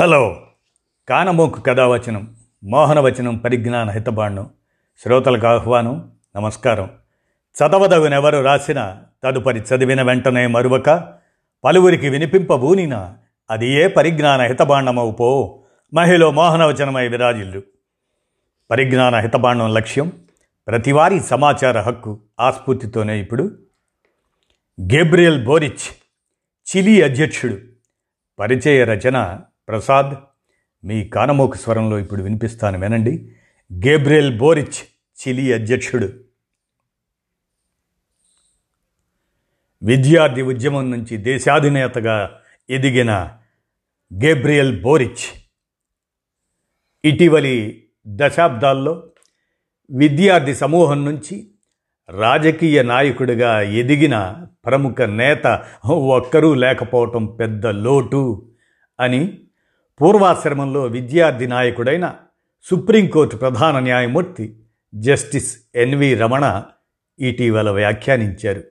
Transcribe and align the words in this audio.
Hello. 0.00 0.46
కానమోకు 1.08 1.60
కథావచనం 1.60 2.36
మోహనవచనం 2.64 3.36
పరిజ్ఞాన 3.36 3.90
హితబాండం 3.90 4.50
శ్రోతలకు 4.98 5.46
ఆహ్వానం 5.46 6.12
నమస్కారం. 6.36 6.90
చదవదగునెవరు 7.56 8.42
రాసిన 8.42 9.02
తదుపరి 9.24 9.60
చదివిన 9.60 10.02
వెంటనే 10.02 10.46
మరువక 10.46 11.14
పలువురికి 11.64 12.08
వినిపింపబూనిన 12.08 13.14
అది 13.50 13.68
ఏ 13.70 13.86
పరిజ్ఞాన 13.86 14.40
హితబాండమవు 14.40 15.10
పో 15.10 15.62
మహిళ 15.94 16.26
మోహనవచనమై 16.26 17.08
విరాజిల్లు. 17.08 17.62
పరిజ్ఞాన 18.70 19.14
హితబాండం 19.14 19.74
లక్ష్యం 19.74 20.12
ప్రతివారీ 20.66 21.20
సమాచార 21.20 21.80
హక్కు 21.80 22.20
ఆస్ఫూర్తితోనే 22.40 23.20
ఇప్పుడు. 23.20 23.58
గేబ్రియల్ 24.80 25.44
బోరిచ్ 25.44 26.14
చిలీ 26.76 27.02
అధ్యక్షుడు 27.02 27.58
పరిచయ 28.38 28.84
రచన 28.84 29.40
ప్రసాద్ 29.70 30.14
మీ 30.86 31.08
కానమోకు 31.08 31.56
స్వరంలో 31.56 31.98
ఇప్పుడు 31.98 32.22
వినిపిస్తాను 32.22 32.80
వినండి. 32.80 33.32
గేబ్రియల్ 33.86 34.38
బోరిచ్ 34.38 34.80
చిలీ 35.20 35.52
అధ్యక్షుడు. 35.52 36.08
విద్యార్థి 39.82 40.42
ఉద్యమం 40.42 40.90
నుంచి 40.90 41.16
దేశాధినేతగా 41.16 42.40
ఎదిగిన 42.70 43.12
గేబ్రియల్ 44.24 44.82
బోరిచ్ 44.82 45.26
ఇటీవలి 47.04 47.86
దశాబ్దాల్లో 48.06 49.10
విద్యార్థి 49.90 50.54
సమూహం 50.54 51.04
నుంచి 51.04 51.50
రాజకీయ 52.10 52.82
నాయకుడిగా 52.82 53.62
ఎదిగిన 53.62 54.46
ప్రముఖ 54.66 55.00
నేత 55.00 55.64
ఒక్కరూ 55.86 56.54
లేకపోవటం 56.54 57.26
పెద్ద 57.26 57.66
లోటు 57.66 58.52
అని 59.00 59.46
పూర్వాశ్రమంలో 60.00 60.82
విద్యార్థి 60.82 61.46
నాయకుడైన 61.46 62.14
సుప్రీంకోర్టు 62.70 63.36
ప్రధాన 63.36 63.78
న్యాయమూర్తి 63.78 64.56
జస్టిస్ 64.94 65.58
ఎన్వి 65.74 66.14
రమణ 66.14 66.62
ఇటీవల 67.20 67.70
వ్యాఖ్యానించారు. 67.70 68.64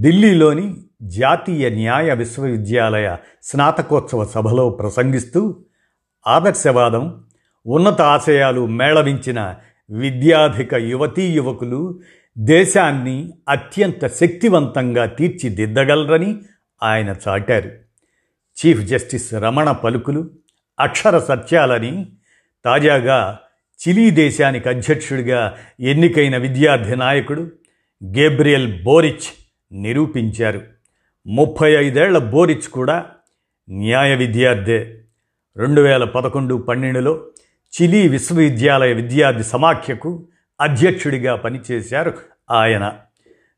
ఢిల్లీలోని 0.00 0.76
జాతీయ 1.02 1.68
న్యాయ 1.68 2.14
విశ్వవిద్యాలయ 2.14 3.16
స్నాతకోత్సవ 3.42 4.24
సభలో 4.24 4.68
ప్రసంగిస్తూ 4.68 5.64
ఆదర్శవాదం 6.26 7.24
ఉన్నత 7.66 8.00
ఆశయాలు 8.00 8.66
మేళవించిన 8.66 9.54
విద్యాధిక 9.90 10.74
యువతీ 10.74 11.26
యువకులు 11.26 12.00
దేశాన్ని 12.38 13.32
అత్యంత 13.48 14.06
శక్తివంతంగా 14.06 15.06
తీర్చిదిద్దగలరని 15.06 16.38
ఆయన 16.82 17.14
చాటారు. 17.28 17.70
చీఫ్ 18.56 18.80
జస్టిస్ 18.80 19.34
రమణ 19.34 19.70
పలుకులు 19.72 20.30
అక్షర 20.80 21.18
సత్యాలని 21.18 22.06
తాజాగా 22.64 23.38
చిలీ 23.88 24.10
దేశానికి 24.10 24.68
అధ్యక్షుడిగా 24.68 25.58
ఎన్నికైన 25.80 26.36
విద్యార్థి 26.36 26.96
నాయకుడు 26.96 27.50
గేబ్రియల్ 28.04 28.82
బోరిచ్ 28.82 29.46
నిరూపించారు. 29.72 30.62
ముప్పై 31.26 31.72
ఐదేళ్ళ 31.72 32.18
బోరిచ్ 32.18 32.68
కూడా 32.68 33.06
న్యాయ 33.70 34.14
విద్యార్థే. 34.14 35.00
రెండు 35.56 35.80
వేల 35.80 36.04
పదకొండు 36.04 36.54
పన్నెండులో 36.54 37.26
చిలీ 37.72 38.08
విశ్వవిద్యాలయ 38.08 38.92
విద్యార్థి 38.92 39.44
సమాఖ్యకు 39.44 40.28
అధ్యక్షుడిగా 40.60 41.36
పనిచేశారు 41.36 42.14
ఆయన. 42.50 42.96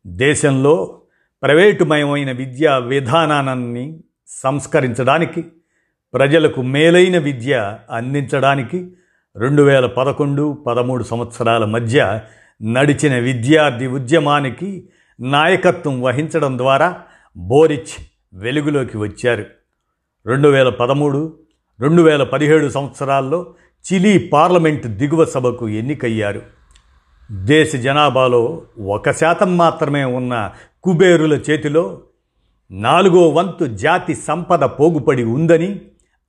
దేశంలో 0.06 1.00
ప్రైవేటుమయమైన 1.42 2.32
విద్యా 2.32 2.78
విధానాన్ని 2.78 4.00
సంస్కరించడానికి 4.26 5.44
ప్రజలకు 6.16 6.62
మేలైన 6.62 7.18
విద్య 7.18 7.78
అందించడానికి 7.90 8.90
రెండు 9.36 9.62
వేల 9.62 9.86
పదకొండు 9.86 10.64
పదమూడు 10.66 11.04
సంవత్సరాల 11.04 11.64
మధ్య 11.64 12.20
నడిచిన 12.62 13.18
విద్యార్థి 13.18 13.86
ఉద్యమానికి 13.86 14.88
నాయకత్వం 15.20 16.02
వహించడం 16.02 16.58
ద్వారా 16.58 16.98
బోరిచ్ 17.36 17.94
వెలుగులోకి 18.34 18.96
వచ్చారు. 18.96 19.44
రెండు 20.26 20.48
వేల 20.48 20.68
పదమూడు 20.68 21.36
రెండు 21.80 22.02
వేల 22.02 22.22
పదిహేడు 22.22 22.68
సంవత్సరాల్లో 22.68 23.54
చిలీ 23.84 24.18
పార్లమెంటు 24.18 24.88
దిగువ 24.88 25.24
సభకు 25.24 25.68
ఎన్నికయ్యారు. 25.68 26.42
దేశ 27.32 27.76
జనాభాలో 27.76 28.62
ఒక 28.86 29.10
శాతం 29.10 29.56
మాత్రమే 29.56 30.04
ఉన్న 30.04 30.52
కుబేరుల 30.82 31.34
చేతిలో 31.50 32.00
నాలుగో 32.70 33.28
వంతు 33.28 33.64
జాతి 33.64 34.14
సంపద 34.14 34.64
పోగుపడి 34.64 35.24
ఉందని 35.24 35.80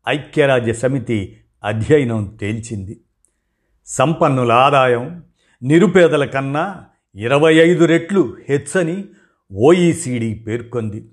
ఐక్యరాజ్య 0.07 0.73
సమితి 0.73 1.37
అధ్యయనం 1.63 2.37
తేల్చింది. 2.41 2.99
సంపన్నుల 3.85 4.51
ఆదాయం 4.51 5.23
నిరుపేదల 5.63 6.25
కన్నా 6.25 6.83
ఇరవై 7.15 7.55
ఐదు 7.55 7.85
రెట్లు 7.85 8.35
హెచ్చని 8.49 9.05
ఓఈసీడీ 9.53 10.33
పేర్కొంది. 10.33 11.09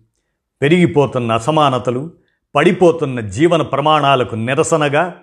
పెరిగిపోతున్న 0.63 1.33
అసమానతలు 1.33 2.11
పడిపోతున్న 2.55 3.21
జీవన 3.21 3.63
ప్రమాణాలకు 3.63 4.35
నిరసనగా 4.35 5.15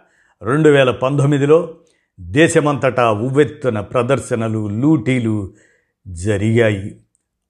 రెండు 0.44 0.70
వేల 0.70 0.92
పంతొమ్మిదిలో 0.92 1.78
దేశమంతటా 2.20 3.12
ఉవ్వెత్తున 3.12 3.80
ప్రదర్శనలు 3.80 4.70
లూటీలు 4.70 5.54
జరిగాయి. 6.08 7.00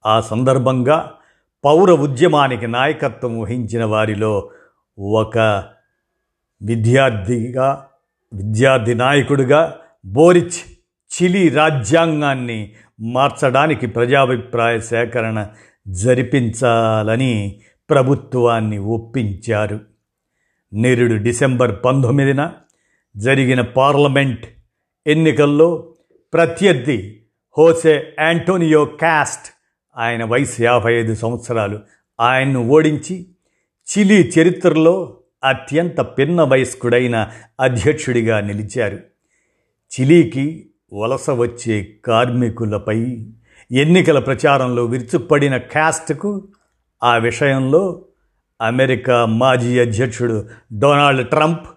ఆ 0.05 0.21
సందర్భంగా 0.21 1.11
పౌర 1.65 1.91
ఉద్యమానికి 1.91 2.67
నాయకత్వం 2.67 3.39
వహించిన 3.39 3.85
వారిలో 3.85 4.49
ఒక 4.99 5.63
విద్యార్థిగా 6.61 7.87
విద్యార్థి 8.33 8.95
నాయకుడిగా 8.95 9.79
బోరిచ్ 10.05 10.81
చిలీ 11.11 11.49
రాజ్యాంగాన్ని 11.49 12.71
మార్చడానికి 12.99 13.87
ప్రజాభిప్రాయ 13.87 14.79
సేకరణ 14.79 15.47
జరిపించాలని 15.87 17.61
ప్రభుత్వాన్ని 17.89 18.77
ఒప్పించారు. 18.77 19.79
నిరుడు 20.73 21.23
డిసెంబర్ 21.23 21.75
పంతొమ్మిదిన 21.85 22.53
జరిగిన 23.17 23.61
పార్లమెంట్ 23.61 24.45
ఎన్నికల్లో 25.07 25.93
ప్రత్యర్థి 26.33 27.21
హోసే 27.57 28.13
యాంటోనియో 28.19 28.85
క్యాస్ట్ 28.85 29.53
ఆయన 29.97 30.23
వయసు 30.23 30.63
యాభై 30.63 30.93
ఐదు 30.93 31.15
సంవత్సరాలు. 31.15 31.79
ఆయన్ను 32.19 32.67
ఓడించి 32.67 33.25
చిలీ 33.97 34.31
చరిత్రలో 34.39 35.17
అత్యంత 35.43 36.01
పిన్న 36.01 36.43
వయస్కుడైన 36.43 37.31
అధ్యక్షుడిగా 37.59 38.39
నిలిచారు. 38.39 38.99
చిలీకి 39.91 40.69
వలస 40.93 41.29
వచ్చే 41.29 41.95
కార్మికులపై 42.05 43.25
ఎన్నికల 43.71 44.19
ప్రచారంలో 44.19 44.85
విరుచుపడిన 44.85 45.57
క్యాస్ట్కు 45.57 46.47
ఆ 47.03 47.17
విషయంలో 47.17 48.05
అమెరికా 48.61 49.25
మాజీ 49.25 49.79
అధ్యక్షుడు 49.79 50.49
డొనాల్డ్ 50.79 51.29
ట్రంప్ 51.29 51.67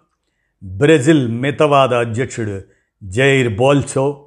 బ్రెజిల్ 0.65 1.29
మితవాద 1.29 1.95
అధ్యక్షుడు 1.95 2.63
జైర్ 3.05 3.57
బోల్చో 3.57 4.27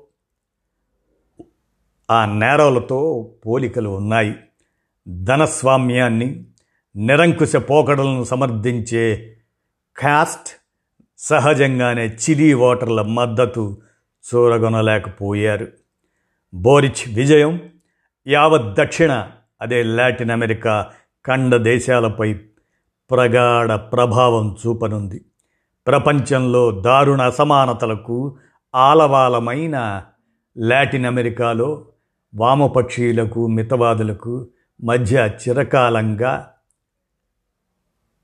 ఆ 2.11 2.25
నేరాలతో 2.25 3.31
పోలికలు 3.45 3.89
ఉన్నాయి. 3.89 4.35
ధనస్వామ్యాన్ని 5.23 6.43
నిరంకుశ 6.95 7.55
పోకడలను 7.55 8.23
సమర్థించే 8.23 9.37
కాస్ట్ 9.97 10.49
సహజంగానే 11.17 12.07
చిలీ 12.07 12.53
ఓటర్ల 12.53 13.01
మద్దతు 13.01 13.77
చూరగొనలేకపోయారు. 14.33 15.67
బోరిచ్ 16.53 17.15
విజయం 17.15 17.59
యావత్ 18.27 18.77
దక్షిణ 18.77 19.27
అదే 19.61 19.83
లాటిన్ 19.83 20.31
అమెరికా 20.31 20.87
ఖండ 21.27 21.55
దేశాలపై 21.55 22.33
ప్రగాఢ 23.11 23.71
ప్రభావం 23.75 24.57
చూపనుంది. 24.67 25.25
ప్రపంచంలో 25.87 26.72
దారుణ 26.72 27.22
అసమానతలకు 27.22 28.37
ఆలవాలమైన 28.75 30.05
లాటిన్ 30.57 31.05
అమెరికాలో 31.05 31.85
వామపక్షీయులకు 32.35 33.47
మితవాదులకు 33.47 34.47
మధ్య 34.83 35.29
చిరకాలంగా 35.47 36.53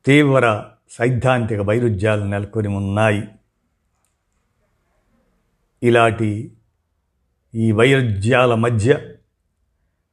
తీవ్ర 0.06 0.66
సైద్ధాంతిక 0.92 1.60
వైరుధ్యాలు 1.60 2.26
నెలకొని 2.26 2.68
ఉన్నాయి. 2.68 3.24
ఇలాంటి 5.84 6.52
ఈ 7.56 7.72
వైరుధ్యాల 7.72 8.56
మధ్య 8.56 9.00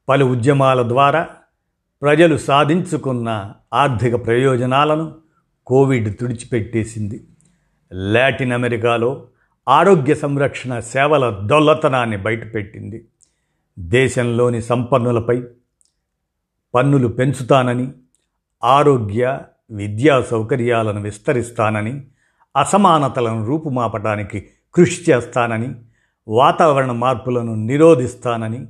పలు 0.09 0.25
ఉద్యమాల 0.25 0.87
ద్వారా 0.87 1.29
ప్రజలు 2.01 2.37
సాధించుకున్న 2.37 3.53
ఆర్థిక 3.73 4.25
ప్రయోజనాలను 4.25 5.15
కోవిడ్ 5.67 6.19
తుడిచిపెట్టేసింది. 6.19 7.27
లాటిన్ 7.93 8.51
అమెరికాలో 8.51 9.27
ఆరోగ్య 9.69 10.15
సంరక్షణ 10.15 10.79
సేవల 10.79 11.39
దొల్లతనాన్ని 11.45 12.17
బయటపెట్టింది. 12.17 13.07
దేశంలోని 13.79 14.61
సంపన్నులపై 14.61 15.43
పన్నులు 16.75 17.07
పెంచుతానని 17.07 17.91
ఆరోగ్య 18.63 19.39
విద్యా 19.71 20.21
సౌకర్యాలను 20.21 21.01
విస్తరిస్తానని 21.01 22.01
అసమానతలను 22.57 23.45
రూపుమాపటానికి 23.45 24.47
కృషి 24.73 25.11
చేస్తానని 25.11 25.69
వాతావరణ 26.27 26.91
మార్పులను 26.91 27.55
నిరోధిస్తానని 27.55 28.67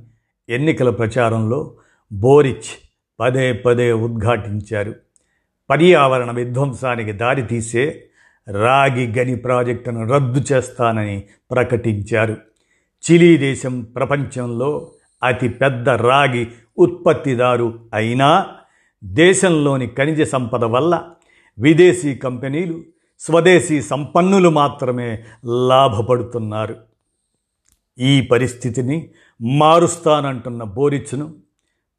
ఎన్నికల 0.48 0.90
ప్రచారంలో 0.90 1.74
బోరిచ్ 2.12 2.90
పదే 3.20 3.52
పదే 3.52 3.92
ఉద్ఘాటించారు. 3.92 4.94
పర్యావరణ 5.70 6.30
విధ్వంసానికి 6.30 7.12
దారితీసే 7.12 8.04
రాగి 8.50 9.18
గని 9.18 9.36
ప్రాజెక్టును 9.36 10.06
రద్దు 10.06 10.44
చేస్తానని 10.52 11.22
ప్రకటించారు. 11.50 12.36
చిలీ 13.10 13.36
దేశం 13.36 13.80
ప్రపంచంలో 13.80 14.90
అతిపెద్ద 15.22 15.88
రాగి 15.88 16.48
ఉత్పత్తిదారు 16.78 17.78
అయినా 17.94 18.46
దేశంలోని 19.04 19.86
ఖనిజ 19.86 20.22
సంపద 20.22 20.64
వల్ల 20.64 21.10
విదేశీ 21.58 22.14
కంపెనీలు 22.14 22.82
స్వదేశీ 23.18 23.82
సంపన్నులు 23.82 24.48
మాత్రమే 24.48 25.24
లాభపడుతున్నారు. 25.44 26.76
ఈ 27.98 28.20
పరిస్థితిని 28.20 29.08
మారుస్తానంటున్న 29.42 30.62
బోరిచ్ను 30.62 31.34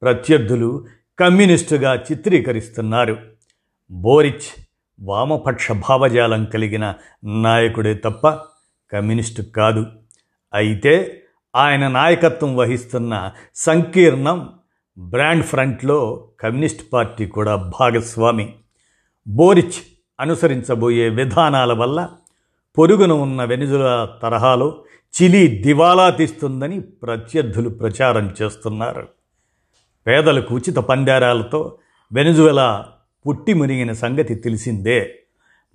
ప్రత్యర్థులు 0.01 0.85
కమ్యూనిస్టుగా 1.19 1.95
చిత్రీకరిస్తున్నారు. 1.95 3.17
బోరిచ్ 3.91 4.65
వామపక్ష 4.99 5.71
భావజాలం 5.71 6.45
కలిగిన 6.45 6.93
నాయకుడే 7.23 7.93
తప్ప 7.93 8.29
కమ్యూనిస్టు 8.91 9.41
కాదు. 9.41 9.85
అయితే 10.53 11.23
ఆయన 11.55 11.87
నాయకత్వం 11.87 12.55
వహిస్తున్న 12.55 13.31
సంకీర్ణం 13.55 14.49
బ్రాండ్ 14.97 15.45
ఫ్రంట్లో 15.45 16.27
కమ్యూనిస్ట్ 16.39 16.93
పార్టీ 16.93 17.25
కూడా 17.25 17.55
భాగస్వామి. 17.55 18.55
బోరిచ్ 19.27 20.03
అనుసరించబోయే 20.19 21.09
విధానాల 21.09 21.73
వల్ల 21.73 22.09
పొరుగున 22.77 23.11
ఉన్న 23.11 23.43
వెనుజుల 23.43 24.09
తరహాలో 24.21 24.83
చిలీ 25.21 25.47
దివాలా 25.47 26.09
తీస్తుందని 26.09 26.79
ప్రత్యర్థులు 26.79 27.69
ప్రచారం 27.69 28.35
చేస్తున్నారు. 28.41 29.07
పేదలకు 30.07 30.55
ఉచిత 30.55 30.75
పందారాలతో 30.75 31.77
వెనుజువెలా 32.13 32.87
పుట్టి 33.27 33.53
మునిగిన 33.53 33.93
సంగతి 33.93 34.35
తెలిసిందే. 34.35 35.19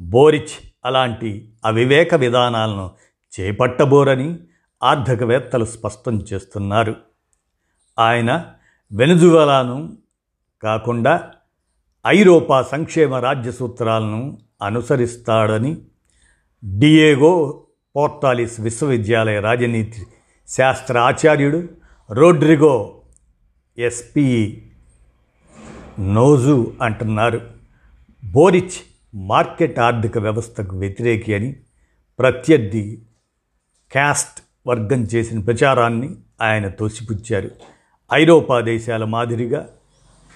బోరిచ్ 0.00 0.72
అలాంటి 0.84 1.48
అవివేక 1.64 2.14
విధానాలను 2.14 2.90
చేపట్టబోరని 3.40 4.38
ఆర్థికవేత్తలు 4.82 5.64
స్పష్టం 5.64 6.22
చేస్తున్నారు. 6.32 6.94
ఆయన 7.98 8.46
వెనుజువలాను 8.92 9.96
కాకుండా 10.62 11.30
ఐరోపా 12.06 12.62
సంక్షేమ 12.62 13.14
రాజ్య 13.14 13.52
సూత్రాలను 13.52 14.38
అనుసరిస్తాడని 14.62 15.76
డియేగో 16.78 17.62
పోర్టాలిస్ 17.96 18.60
విశ్వవిద్యాలయ 18.60 19.40
రాజనీతి 19.40 20.06
శాస్త్ర 20.48 20.98
ఆచార్యుడు 20.98 21.68
రోడ్రిగో 22.10 23.00
ఎస్పి 23.78 24.62
నోజు 26.00 26.72
అంటున్నారు. 26.82 27.40
బోరిచ్ 28.24 28.78
మార్కెట్ 29.14 29.78
ఆర్థిక 29.78 30.18
వ్యవస్థకు 30.18 30.78
వ్యతిరేకి 30.78 31.34
అని 31.34 31.56
ప్రత్యర్థి 32.18 33.02
క్యాస్ట్ 33.92 34.42
వర్గం 34.66 35.02
చేసిన 35.02 35.40
ప్రచారాన్ని 35.40 36.16
ఆయన 36.42 36.68
తోసిపుచ్చారు. 36.68 37.50
ఐరోపా 38.12 38.60
దేశాల 38.60 39.04
మాదిరిగా 39.04 39.68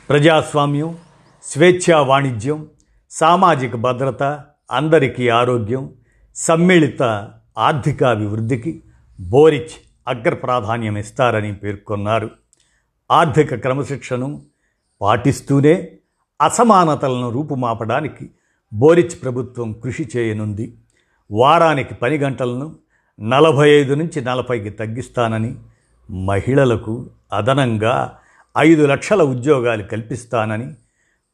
ప్రజాస్వామ్యం 0.09 0.99
స్వేచ్ఛా 1.43 2.01
వాణిజ్యం 2.01 2.69
సామాజిక 3.11 3.77
భద్రత 3.77 4.23
అందరికీ 4.71 5.29
ఆరోగ్యం 5.29 5.93
సమ్మిళిత 6.35 7.03
ఆర్థికాభివృద్ధికి 7.59 8.83
బోరిచ్ 9.21 9.75
అగ్ర 10.09 10.35
ప్రాధాన్యం 10.35 10.99
ఇస్తారని 10.99 11.55
పేర్కొన్నారు. 11.55 12.31
ఆర్థిక 13.11 13.55
క్రమశిక్షను 13.55 14.43
పాటిస్తూనే 15.01 15.93
అసమానతలను 16.43 17.31
రూపుమాపడానికి 17.31 18.31
బోరిచ్ 18.75 19.23
ప్రభుత్వం 19.23 19.73
కృషి 19.73 20.09
చేయనుంది. 20.17 20.77
వారానికి 21.31 21.95
పని 21.95 22.19
గంటలను 22.19 22.77
నలభై 23.21 23.71
ఐదు 23.71 23.95
నుంచి 23.95 24.25
నలభైకి 24.25 24.71
తగ్గిస్తానని 24.71 25.57
మహిళలకు 26.11 27.11
అదనంగా 27.33 28.19
ఐదు 28.59 28.87
లక్షల 28.87 29.23
ఉద్యోగాలు 29.23 29.83
కల్పిస్తానని 29.83 30.75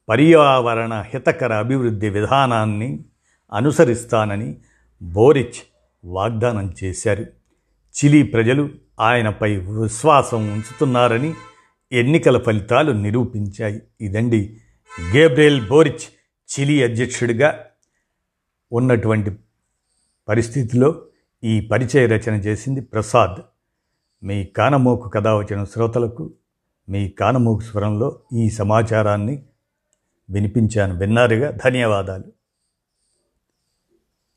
పర్యావరణ 0.08 0.94
హితకర 0.94 1.52
అభివృద్ధి 1.52 2.10
విధానాన్ని 2.10 3.04
అనుసరిస్తానని 3.52 4.56
బోరిచ్ 5.02 5.60
వాగ్దానం 6.04 6.74
చేశారు. 6.84 7.26
చిలీ 7.98 8.22
ప్రజలు 8.22 8.70
ఆయనపై 9.00 9.56
విశ్వాసం 9.56 10.52
ఉంచుతున్నారని 10.52 11.34
ఎన్నికల 11.92 12.38
ఫలితాలు 12.38 12.92
నిరూపించాయి. 12.92 13.82
ఇదండి 14.00 14.56
గేబ్రియల్ 15.14 15.68
బోరిచ్ 15.68 16.06
చిలీ 16.48 16.82
అధ్యక్షుడిగా 16.82 17.64
ఉన్నటువంటి 18.72 19.30
పరిస్థితిలో 20.28 21.02
ఈ 21.44 21.60
పరిచయ 21.60 22.06
రచన 22.06 22.34
చేసింది 22.34 22.80
ప్రసాద్. 22.80 23.42
మీ 24.22 24.44
కానమోకు 24.44 25.08
కథ 25.08 25.28
వచ్చిన 25.28 25.64
శ్రోతలకు 25.64 26.32
మీ 26.88 27.08
కానమోకు 27.08 27.60
స్వరంలో 27.60 28.20
ఈ 28.32 28.50
సమాచారాన్ని 28.50 29.42
వినిపించాను. 30.30 30.98
విన్నారుగా? 30.98 31.50
ధన్యవాదాలు. 31.50 32.37